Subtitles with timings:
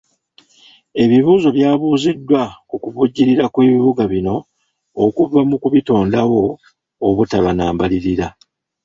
[1.03, 4.35] Ebibuuzo byabuuziddwa ku kuvujjirira kw'ebibuga bino
[5.03, 6.43] okuva mu ku bitondawo
[7.07, 8.27] obutaba na mbalirira.